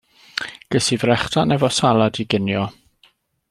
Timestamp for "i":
0.95-0.99, 2.25-2.29